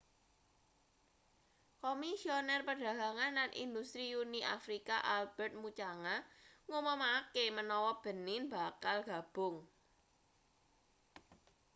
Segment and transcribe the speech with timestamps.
[1.83, 6.15] komisioner perdagangan lan industri uni afrika albertrt muchanga
[6.69, 9.55] ngumumake menawa benin bakal gabung